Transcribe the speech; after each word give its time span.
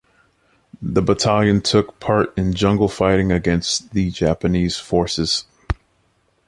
The 0.81 1.03
battalion 1.03 1.61
took 1.61 1.99
part 1.99 2.35
in 2.35 2.55
jungle 2.55 2.87
fighting 2.89 3.31
against 3.31 3.91
the 3.91 4.09
Japanese 4.09 4.77
forces. 4.77 5.45